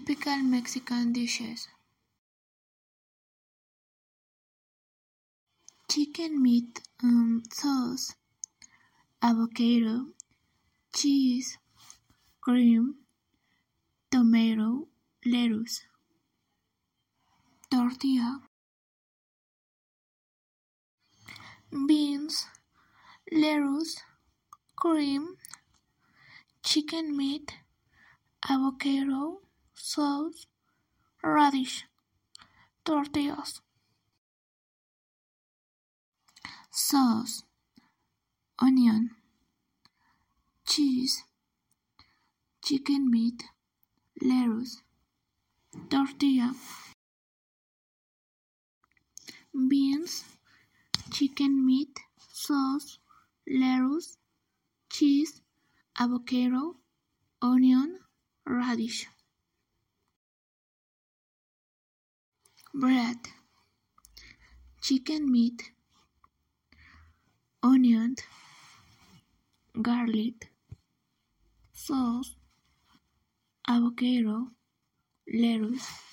Typical 0.00 0.38
Mexican 0.38 1.12
dishes. 1.12 1.68
Chicken 5.90 6.42
meat 6.42 6.80
um, 7.02 7.42
sauce, 7.52 8.14
avocado, 9.20 10.06
cheese, 10.94 11.58
cream, 12.40 12.94
tomato, 14.10 14.88
lettuce, 15.26 15.82
tortilla, 17.70 18.40
beans, 21.86 22.46
lettuce, 23.30 24.02
cream, 24.76 25.36
chicken 26.62 27.14
meat, 27.14 27.52
avocado, 28.48 29.42
sauce, 29.82 30.46
radish, 31.22 31.84
tortillas. 32.84 33.62
Sauce, 36.70 37.42
onion, 38.58 39.10
cheese, 40.66 41.24
chicken 42.62 43.10
meat, 43.10 43.42
lettuce, 44.22 44.82
tortilla, 45.88 46.52
beans, 49.68 50.24
chicken 51.10 51.66
meat, 51.66 51.98
sauce, 52.32 52.98
lettuce, 53.48 54.18
cheese, 54.90 55.40
avocado, 55.98 56.76
onion, 57.42 57.98
radish. 58.46 59.08
Bread, 62.72 63.18
chicken 64.80 65.30
meat, 65.30 65.72
onion, 67.64 68.14
garlic, 69.82 70.52
sauce, 71.72 72.36
avocado, 73.66 74.52
lettuce, 75.26 76.09